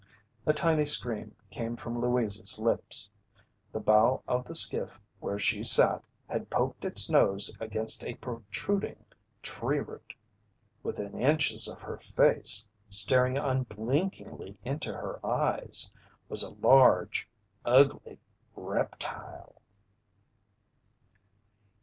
[0.47, 3.11] A tiny scream came from Louise's lips.
[3.71, 9.05] The bow of the skiff where she sat had poked its nose against a protruding
[9.43, 10.15] tree root.
[10.81, 15.91] Within inches of her face, staring unblinkingly into her eyes,
[16.29, 17.29] was a large,
[17.63, 18.19] ugly
[18.55, 19.61] reptile!